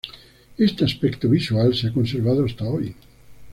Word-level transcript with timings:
Este 0.57 0.83
aspecto 0.83 1.29
visual 1.29 1.75
se 1.75 1.85
ha 1.85 1.93
conservado 1.93 2.43
hasta 2.45 2.63
hoy. 2.65 2.95